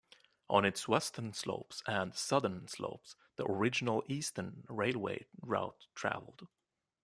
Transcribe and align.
On 0.49 0.65
its 0.65 0.87
western 0.87 1.31
slopes 1.31 1.83
and 1.85 2.15
southern 2.15 2.67
slopes 2.67 3.15
the 3.35 3.45
original 3.45 4.03
Eastern 4.07 4.65
Railway 4.67 5.27
route 5.43 5.85
travelled. 5.93 6.47